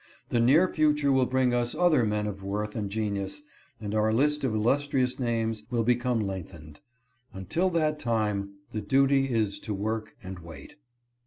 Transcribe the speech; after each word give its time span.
The 0.29 0.39
near 0.39 0.67
future 0.67 1.11
will 1.11 1.27
bring 1.27 1.53
us 1.53 1.75
other 1.75 2.07
men 2.07 2.25
of 2.25 2.41
worth 2.41 2.75
and 2.75 2.89
genius, 2.89 3.43
and 3.79 3.93
our 3.93 4.11
list 4.11 4.43
of 4.43 4.55
illustrious 4.55 5.19
names 5.19 5.61
will 5.69 5.83
become 5.83 6.19
lengthened. 6.25 6.79
Until 7.35 7.69
that 7.69 7.99
time 7.99 8.53
the 8.71 8.81
duty 8.81 9.29
is 9.31 9.59
to 9.59 9.75
work 9.75 10.15
and 10.23 10.39
wait. 10.39 10.75